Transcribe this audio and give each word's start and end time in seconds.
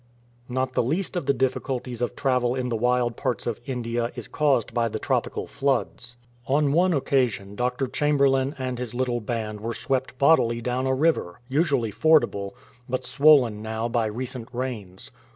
Not 0.49 0.73
the 0.73 0.81
least 0.81 1.15
of 1.15 1.27
the 1.27 1.33
difficulties 1.35 2.01
of 2.01 2.15
travel 2.15 2.55
in 2.55 2.69
the 2.69 2.75
wild 2.75 3.15
parts 3.15 3.45
of 3.45 3.61
India 3.67 4.11
is 4.15 4.27
caused 4.27 4.73
by 4.73 4.87
the 4.87 4.97
tropical 4.97 5.45
floods. 5.45 6.17
On 6.47 6.71
one 6.73 6.89
43 6.89 6.89
A 6.89 6.89
FLOOD 6.89 6.91
ON 6.91 6.91
THE 6.91 6.97
GODAVERY 6.97 6.97
occasion 6.97 7.55
Dr. 7.55 7.87
Chamberlain 7.87 8.55
and 8.57 8.79
his 8.79 8.93
little 8.95 9.21
band 9.21 9.61
were 9.61 9.75
swept 9.75 10.17
bodily 10.17 10.59
down 10.59 10.87
a 10.87 10.95
river, 10.95 11.39
usually 11.47 11.91
fordable, 11.91 12.55
but 12.89 13.05
swollen 13.05 13.61
now 13.61 13.87
by 13.87 14.07
recent 14.07 14.47
rains. 14.51 15.11